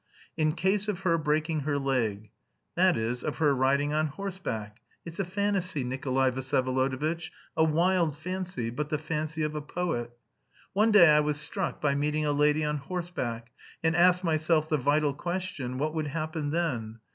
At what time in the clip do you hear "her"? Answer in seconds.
1.01-1.15, 1.59-1.77, 3.37-3.55